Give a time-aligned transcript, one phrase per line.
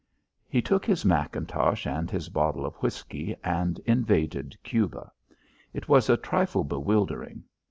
[0.49, 5.11] He took his mackintosh and his bottle of whisky and invaded Cuba.
[5.73, 7.43] It was a trifle bewildering.